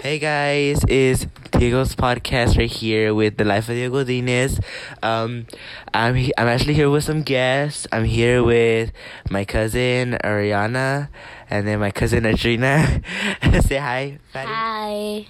[0.00, 4.58] Hey guys, it's Diego's podcast right here with the Life of Diego Dines.
[5.02, 5.46] Um,
[5.92, 7.86] I'm he- I'm actually here with some guests.
[7.92, 8.92] I'm here with
[9.28, 11.08] my cousin Ariana,
[11.50, 13.04] and then my cousin Adrina.
[13.68, 14.48] Say hi, Fatty.
[14.48, 15.26] Hi.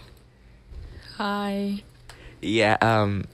[1.18, 1.82] Hi.
[2.40, 2.76] Yeah.
[2.80, 3.24] Um.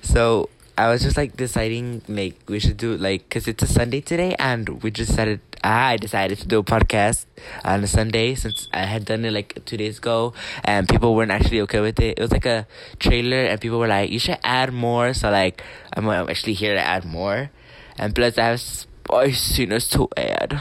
[0.00, 0.48] So
[0.78, 4.34] I was just like deciding like we should do like because it's a Sunday today,
[4.38, 7.26] and we just decided I decided to do a podcast
[7.64, 10.34] on a Sunday since I had done it like two days ago,
[10.64, 12.18] and people weren't actually okay with it.
[12.18, 12.66] It was like a
[12.98, 15.62] trailer, and people were like, "You should add more." So like
[15.96, 17.50] I'm, I'm actually here to add more,
[17.96, 20.60] and plus I have spiciness to add,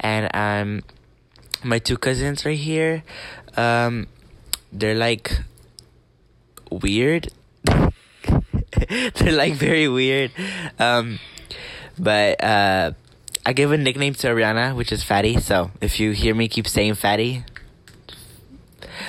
[0.00, 0.82] and um,
[1.62, 3.04] my two cousins right here,
[3.56, 4.08] um,
[4.72, 5.38] they're like
[6.70, 7.30] weird.
[9.14, 10.32] They're like very weird.
[10.78, 11.20] Um,
[11.98, 12.92] but uh,
[13.46, 15.38] I give a nickname to Ariana, which is Fatty.
[15.40, 17.44] So if you hear me keep saying Fatty,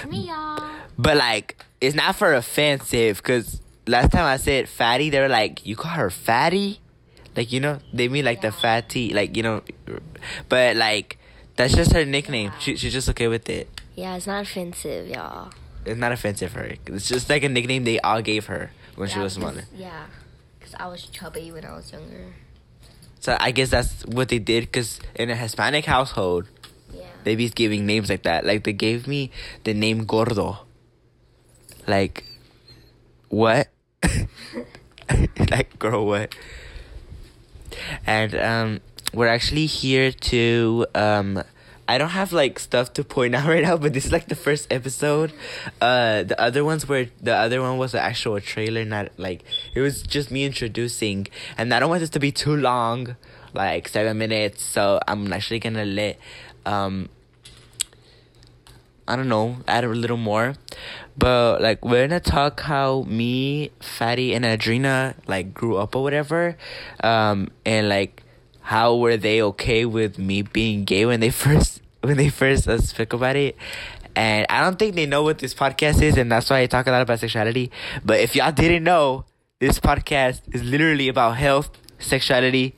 [0.09, 0.61] Me, y'all.
[0.97, 5.65] but like it's not for offensive, because last time I said Fatty, they were like,
[5.65, 6.79] "You call her Fatty?"
[7.35, 9.61] Like you know, they mean like the fatty, like you know,
[10.47, 11.17] but like
[11.57, 12.51] that's just her nickname.
[12.59, 13.67] She, she's just okay with it.
[13.95, 15.51] Yeah, it's not offensive, y'all.
[15.85, 16.75] It's not offensive for her.
[16.87, 19.53] It's just like a nickname they all gave her when she Yeah, was smaller.
[19.61, 20.05] 'cause- Yeah.
[20.57, 22.33] Because I was chubby when I was younger.
[23.19, 26.47] So I guess that's what they did because in a Hispanic household,
[26.93, 27.05] Yeah.
[27.23, 28.45] they be giving names like that.
[28.45, 29.31] Like they gave me
[29.63, 30.59] the name Gordo.
[31.87, 32.23] Like,
[33.29, 33.67] what?
[35.51, 36.33] like, girl, what?
[38.05, 38.81] And um,
[39.13, 41.43] we're actually here to um.
[41.87, 44.35] I don't have like stuff to point out right now, but this is like the
[44.35, 45.31] first episode.
[45.79, 49.81] Uh, the other ones were the other one was an actual trailer, not like it
[49.81, 53.15] was just me introducing, and I don't want this to be too long,
[53.53, 54.63] like seven minutes.
[54.63, 56.17] So I'm actually gonna let
[56.65, 57.09] um
[59.07, 60.55] I don't know, add a little more.
[61.15, 66.57] But like we're gonna talk how me, Fatty and Adrina like grew up or whatever.
[67.03, 68.24] Um and like
[68.65, 72.79] how were they okay with me being gay when they first when they first uh,
[72.79, 73.55] spoke about it.
[74.15, 76.87] And I don't think they know what this podcast is and that's why I talk
[76.87, 77.69] a lot about sexuality.
[78.03, 79.25] But if y'all didn't know,
[79.59, 82.75] this podcast is literally about health, sexuality,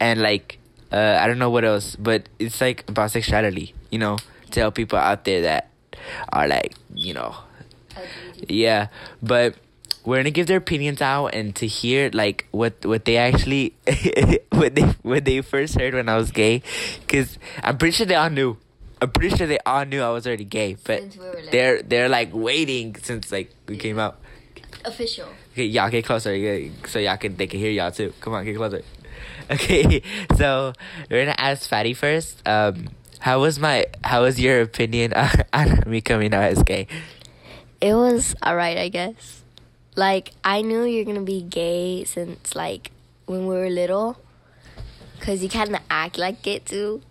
[0.00, 0.58] and like
[0.90, 4.18] uh, I don't know what else, but it's like about sexuality, you know,
[4.50, 5.70] to help people out there that
[6.32, 7.36] are like, you know,
[8.48, 8.88] yeah.
[9.22, 9.54] But
[10.04, 13.74] we're gonna give their opinions out and to hear like what what they actually
[14.50, 16.62] what they what they first heard when I was gay,
[17.06, 18.56] because I'm pretty sure they all knew.
[19.00, 21.82] I'm pretty sure they all knew I was already gay, but Since we were they're
[21.82, 24.20] they're like waiting since like we came out.
[24.84, 25.28] Official.
[25.52, 28.12] Okay, y'all get closer, yeah, so y'all can they can hear y'all too.
[28.20, 28.82] Come on, get closer.
[29.50, 30.02] Okay,
[30.36, 30.72] so
[31.10, 32.46] we're gonna ask Fatty first.
[32.46, 32.88] Um,
[33.18, 36.86] how was my how was your opinion on, on me coming out as gay?
[37.80, 39.41] It was alright, I guess.
[39.94, 42.90] Like, I knew you're gonna be gay since, like,
[43.26, 44.16] when we were little.
[45.18, 47.02] Because you kind of act like it, too.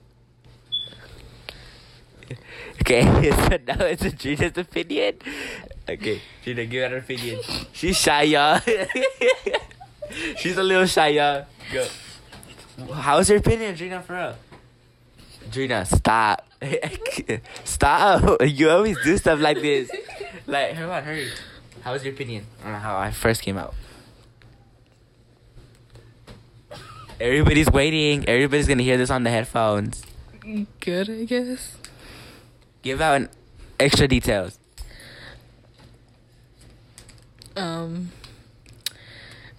[2.81, 5.16] Okay, so now it's Adrina's opinion.
[5.88, 7.40] Okay, Gina, give her opinion.
[7.72, 8.59] She's shy, y'all.
[10.38, 11.46] She's a little shy, y'all.
[11.72, 11.88] Go.
[12.94, 14.36] How's your opinion, Gina, for real?
[15.52, 16.47] Gina, stop.
[17.64, 18.41] stop.
[18.41, 19.91] You always do stuff like this.
[20.47, 21.30] Like, come on, hurry.
[21.81, 23.74] How was your opinion on how I first came out?
[27.19, 28.28] Everybody's waiting.
[28.28, 30.03] Everybody's gonna hear this on the headphones.
[30.80, 31.78] Good, I guess.
[32.81, 33.30] Give out an
[33.80, 34.58] extra details.
[37.56, 38.12] Um,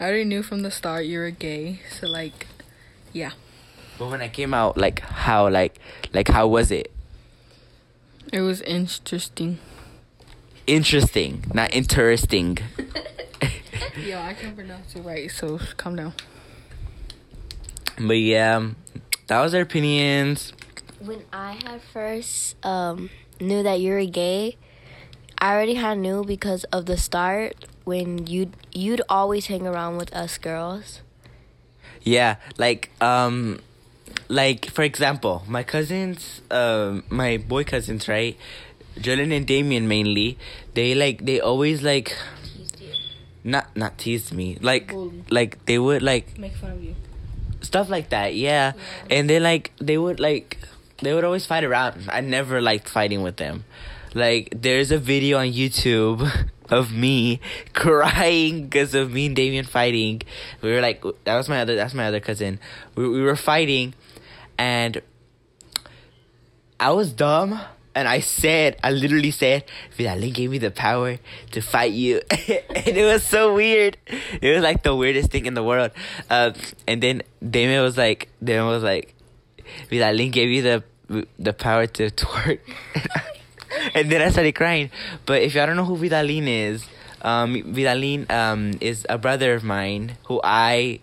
[0.01, 2.47] I already knew from the start you were gay, so like,
[3.13, 3.33] yeah,
[3.99, 5.79] But when I came out, like how, like,
[6.13, 6.91] like how was it?
[8.33, 9.59] it was interesting.
[10.67, 12.59] Interesting, not interesting.
[13.97, 16.15] Yo, I can't pronounce it right, so calm down.
[17.99, 18.77] But yeah, um,
[19.27, 20.53] that was their opinions.
[21.01, 23.11] When I had first um,
[23.41, 24.57] knew that you were gay,
[25.39, 30.15] I already had knew because of the start when you'd, you'd always hang around with
[30.15, 31.01] us girls.
[32.03, 33.61] Yeah, like um,
[34.29, 38.37] like for example, my cousins, um, my boy cousins, right?
[39.01, 40.39] Jolyn and Damien mainly.
[40.75, 42.17] They like they always like
[43.45, 44.59] not not tease me.
[44.61, 44.93] Like
[45.31, 46.95] like they would like Make fun of you.
[47.63, 48.73] stuff like that yeah.
[49.11, 50.59] and they like they would like
[51.03, 53.65] they would always fight around i never liked fighting with them
[54.15, 56.23] like there's a video on youtube
[56.71, 57.41] of me
[57.73, 60.21] crying because of me and damien fighting
[60.61, 62.59] we were like that was my other that's my other cousin
[62.95, 63.95] we, we were fighting
[64.59, 65.01] and
[66.79, 67.59] i was dumb
[67.95, 69.65] and I said, I literally said,
[69.97, 71.19] Vidalin gave me the power
[71.51, 72.23] to fight you.
[72.31, 73.97] and it was so weird.
[74.41, 75.91] It was like the weirdest thing in the world.
[76.31, 76.55] Um,
[76.89, 79.15] and then Damien was like, Damien was like,
[79.91, 80.85] Vidalin gave you the
[81.39, 82.61] the power to twerk.
[83.95, 84.91] and then I started crying.
[85.27, 86.87] But if y'all don't know who Vidalin is,
[87.23, 91.01] um, Vidalin um, is a brother of mine who I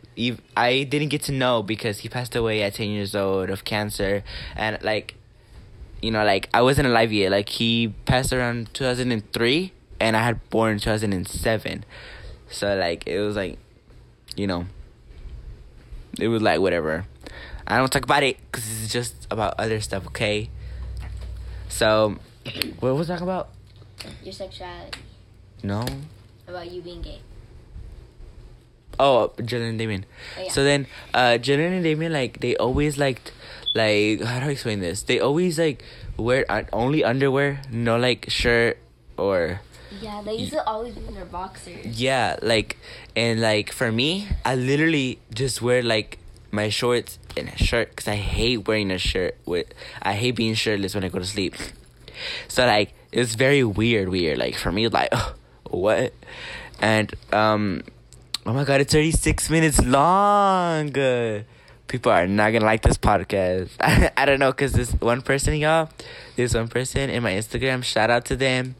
[0.58, 4.24] I didn't get to know because he passed away at 10 years old of cancer.
[4.56, 5.16] And like,
[6.02, 7.32] you know, like I wasn't alive yet.
[7.32, 11.86] Like he passed around 2003 and I had born 2007.
[12.50, 13.58] So like it was like,
[14.36, 14.66] you know,
[16.20, 17.06] it was like whatever.
[17.70, 20.50] I don't talk about it because it's just about other stuff, okay?
[21.68, 22.18] So,
[22.80, 23.50] what was I talking about?
[24.24, 25.00] Your sexuality.
[25.62, 25.86] No.
[26.48, 27.20] About you being gay.
[29.00, 30.06] Oh, Jalen and Damien.
[30.38, 30.52] Oh, yeah.
[30.52, 33.32] So then, uh, Jalen and Damien, like, they always liked,
[33.74, 35.04] like, how do I explain this?
[35.04, 35.84] They always, like,
[36.18, 38.78] wear only underwear, no, like, shirt
[39.18, 39.62] or.
[40.02, 41.86] Yeah, they used to always be in their boxers.
[41.86, 42.78] Yeah, like,
[43.16, 46.20] and, like, for me, I literally just wear, like,
[46.52, 49.38] my shorts and a shirt because I hate wearing a shirt.
[49.46, 49.68] With
[50.02, 51.56] I hate being shirtless when I go to sleep.
[52.48, 54.38] So like it's very weird, weird.
[54.38, 55.14] Like for me, like
[55.70, 56.14] what?
[56.80, 57.84] And um,
[58.46, 60.92] oh my god, it's thirty six minutes long.
[61.90, 63.72] People are not gonna like this podcast.
[63.82, 65.90] I, I don't know, cause this one person, y'all,
[66.36, 67.84] this one person in my Instagram.
[67.84, 68.76] Shout out to them.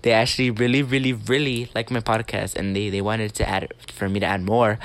[0.00, 4.08] They actually really, really, really like my podcast, and they they wanted to add for
[4.08, 4.78] me to add more.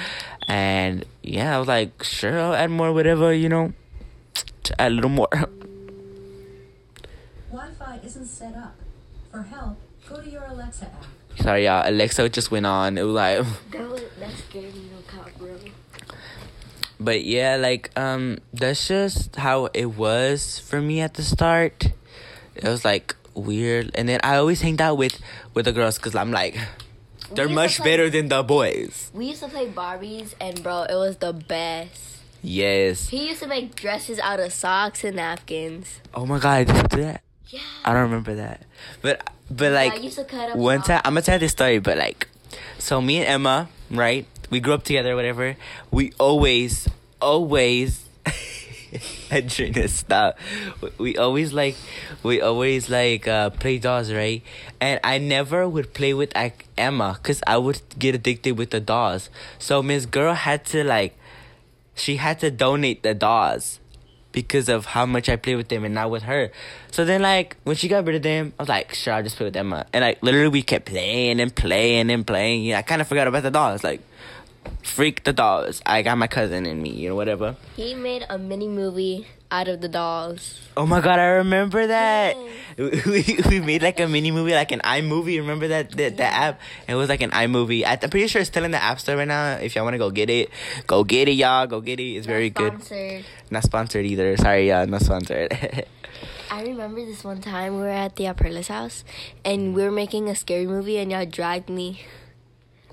[0.50, 3.72] And yeah, I was like, sure, I'll add more, whatever, you know,
[4.64, 5.30] to add a little more.
[7.52, 8.76] Wi Fi isn't set up.
[9.32, 9.78] For help,
[10.10, 11.06] go to your Alexa app.
[11.40, 11.90] Sorry, y'all.
[11.90, 12.98] Alexa just went on.
[12.98, 13.38] It was like,
[13.72, 15.56] That was that scared me no cop, bro.
[17.03, 21.92] But yeah, like, um, that's just how it was for me at the start.
[22.56, 25.19] It was like weird, and then I always hanged out with
[25.53, 26.57] with the girls because I'm like,
[27.33, 29.09] they're much play- better than the boys.
[29.13, 32.19] We used to play Barbies, and bro, it was the best.
[32.44, 33.09] Yes.
[33.09, 36.00] He used to make dresses out of socks and napkins.
[36.13, 37.21] Oh my god, did you do that?
[37.48, 37.59] Yeah.
[37.86, 38.63] I don't remember that.
[39.01, 41.80] But but I like used to cut up one time I'm gonna tell this story,
[41.80, 42.27] but like
[42.80, 44.25] so me and Emma, right?
[44.51, 45.56] We grew up together, whatever.
[45.89, 46.88] We always,
[47.19, 48.06] always
[49.31, 50.38] Adrena, stop.
[50.98, 51.75] We- always like
[52.21, 54.44] we always like uh play dolls, right?
[54.80, 58.81] And I never would play with like Emma because I would get addicted with the
[58.81, 59.30] dolls.
[59.57, 61.18] So Miss Girl had to like
[61.95, 63.80] she had to donate the dolls
[64.31, 66.51] because of how much I play with them and not with her.
[66.89, 69.36] So then, like, when she got rid of them, I was like, sure, I'll just
[69.36, 69.86] play with Emma.
[69.92, 72.63] And, like, literally, we kept playing and playing and playing.
[72.63, 73.83] Yeah, I kind of forgot about the dolls.
[73.83, 74.01] Like,
[74.84, 75.81] freak the dolls.
[75.86, 77.56] I got my cousin and me, you know, whatever.
[77.75, 80.62] He made a mini movie out of the dolls.
[80.78, 82.36] Oh my god, I remember that.
[82.38, 82.48] Yes.
[83.06, 85.38] We, we made like a mini movie, like an iMovie.
[85.38, 86.62] Remember that that, that app?
[86.88, 87.84] It was like an iMovie.
[87.86, 89.58] I- I'm pretty sure it's still in the App Store right now.
[89.58, 90.50] If y'all want to go get it,
[90.88, 91.68] go get it, y'all.
[91.68, 92.13] Go get it.
[92.16, 93.25] It's very Not good.
[93.52, 94.38] Not sponsored either.
[94.38, 94.88] Sorry, y'all.
[94.88, 95.52] Not sponsored.
[96.52, 99.04] I remember this one time we were at the Perla's house
[99.46, 102.01] and we were making a scary movie and y'all dragged me.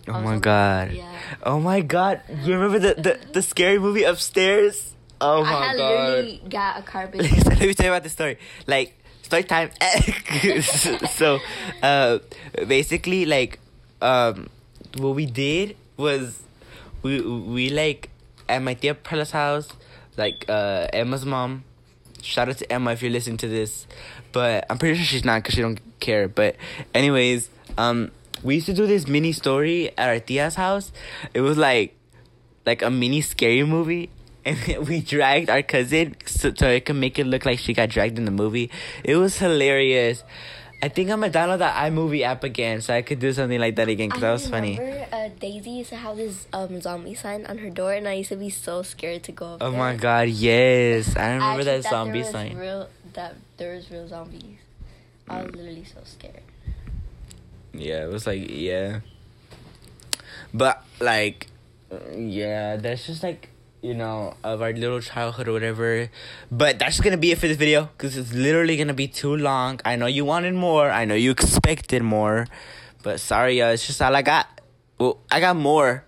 [0.08, 0.92] Oh my god.
[0.92, 1.18] Yeah.
[1.42, 2.22] Oh my god.
[2.42, 4.94] You remember the, the, the scary movie upstairs?
[5.20, 5.62] Oh my god.
[5.62, 6.08] I had god.
[6.10, 7.24] literally got a carpet.
[7.42, 8.38] so let me tell you about the story.
[8.66, 9.70] Like story time.
[11.10, 11.38] so
[11.82, 12.18] uh
[12.66, 13.58] basically like
[14.00, 14.48] um
[14.96, 16.40] what we did was
[17.02, 18.10] we we like
[18.48, 19.68] at my dear Perla's house,
[20.16, 21.64] like uh Emma's mom.
[22.22, 23.86] Shout out to Emma if you're listening to this.
[24.32, 26.28] But I'm pretty sure she's not because she don't care.
[26.28, 26.56] But
[26.94, 28.10] anyways, um
[28.42, 30.92] we used to do this mini story at our tia's house.
[31.35, 31.95] It was like
[32.66, 34.11] like a mini scary movie
[34.45, 37.88] and we dragged our cousin so, so it could make it look like she got
[37.88, 38.71] dragged in the movie
[39.02, 40.23] it was hilarious
[40.83, 43.75] i think i'm gonna download the imovie app again so i could do something like
[43.76, 47.14] that again because that was funny remember, Uh, Daisy used to have this um zombie
[47.14, 49.71] sign on her door, and I used to be so scared to go up oh
[49.71, 49.78] there.
[49.78, 54.59] my god yes i remember that thought zombie sign Real, that there was real zombies.
[55.28, 56.42] I was literally so scared.
[57.72, 59.00] Yeah it was like yeah.
[60.52, 61.46] But like
[62.14, 66.10] yeah that's just like you know of our little childhood or whatever.
[66.50, 69.80] But that's gonna be it for this video because it's literally gonna be too long.
[69.84, 70.90] I know you wanted more.
[70.90, 72.46] I know you expected more.
[73.02, 74.60] But sorry uh, it's just all i got.
[74.98, 76.04] Well i got more.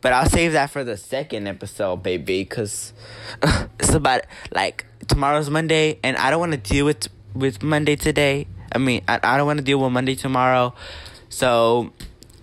[0.00, 2.92] But i'll save that for the second episode baby because
[3.78, 8.46] it's about like tomorrow's monday and i don't want to deal with with monday today
[8.74, 10.74] i mean i, I don't want to deal with monday tomorrow
[11.28, 11.92] so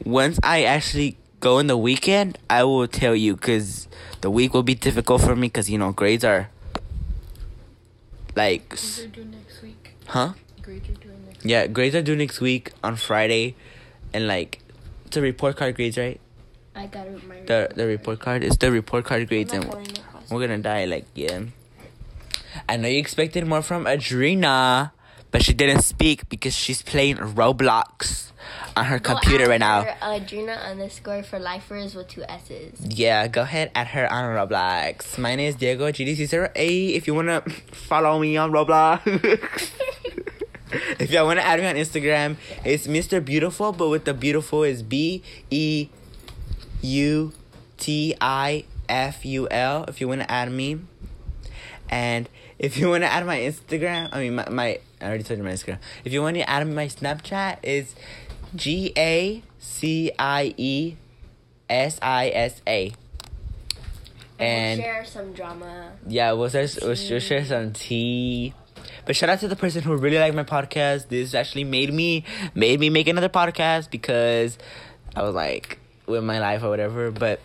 [0.05, 3.87] once I actually go in the weekend, I will tell you because
[4.21, 6.49] the week will be difficult for me because you know grades are
[8.35, 9.93] like, s- do next week.
[10.07, 10.33] huh?
[10.61, 13.55] Grades are doing next Yeah, grades are due next week on Friday,
[14.13, 14.59] and like,
[15.05, 16.19] it's a report card grades, right?
[16.75, 17.21] I got it.
[17.27, 20.31] My The the report card is the report card grades, and I'm not pouring it.
[20.31, 20.85] we're gonna die.
[20.85, 21.41] Like, yeah.
[22.67, 24.91] I know you expected more from Adrena,
[25.31, 28.31] but she didn't speak because she's playing Roblox
[28.75, 29.83] on her computer right now.
[29.83, 32.79] her, Adrena underscore for lifers with two S's.
[32.81, 35.17] Yeah, go ahead at her on Roblox.
[35.17, 36.95] My name is Diego GDC08.
[36.95, 39.01] If you wanna follow me on Roblox.
[40.99, 43.23] if y'all wanna add me on Instagram, it's Mr.
[43.23, 45.89] Beautiful, but with the beautiful is B E
[46.81, 47.33] U
[47.77, 49.85] T I F U L.
[49.87, 50.79] If you wanna add me.
[51.91, 55.43] And if you wanna add my Instagram, I mean my, my I already told you
[55.43, 55.79] my Instagram.
[56.03, 57.95] If you wanna add me, my Snapchat, it's
[58.55, 60.95] G A C I E
[61.69, 62.91] S I S A.
[64.37, 65.91] And we'll share some drama.
[66.07, 68.53] yeah, we'll share, we'll we'll share some tea.
[69.05, 71.09] But shout out to the person who really liked my podcast.
[71.09, 72.23] This actually made me
[72.55, 74.57] made me make another podcast because
[75.15, 77.11] I was like with my life or whatever.
[77.11, 77.41] But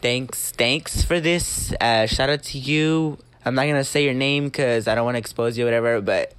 [0.00, 1.72] thanks, thanks for this.
[1.80, 3.18] Uh, shout out to you.
[3.44, 6.00] I'm not gonna say your name because I don't want to expose you, or whatever.
[6.00, 6.32] But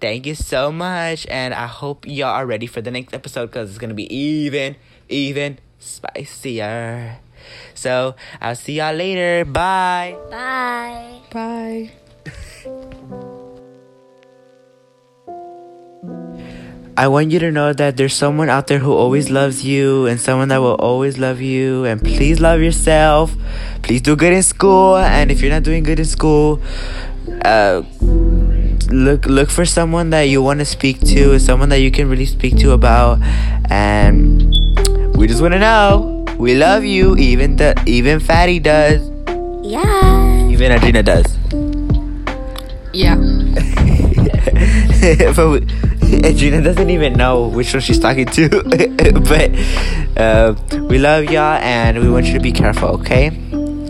[0.00, 3.70] thank you so much, and I hope y'all are ready for the next episode because
[3.70, 4.76] it's gonna be even,
[5.08, 7.18] even spicier.
[7.74, 9.44] So I'll see y'all later.
[9.44, 10.16] Bye.
[10.30, 11.20] Bye.
[11.32, 11.92] Bye.
[16.98, 20.20] I want you to know that there's someone out there who always loves you and
[20.20, 21.84] someone that will always love you.
[21.84, 23.36] And please love yourself.
[23.82, 24.96] Please do good in school.
[24.96, 26.60] And if you're not doing good in school,
[27.44, 27.82] uh,
[28.90, 32.26] look look for someone that you want to speak to, someone that you can really
[32.26, 33.20] speak to about.
[33.70, 34.54] And
[35.16, 37.16] we just want to know we love you.
[37.16, 39.00] Even the even Fatty does.
[39.62, 40.48] Yeah.
[40.48, 41.26] Even Adrena does.
[42.92, 43.16] Yeah.
[45.36, 45.60] but we,
[46.32, 48.48] Gina doesn't even know which one she's talking to.
[49.28, 50.54] but uh,
[50.88, 53.30] we love y'all and we want you to be careful, okay?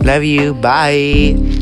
[0.03, 0.53] Love you.
[0.53, 1.58] Bye.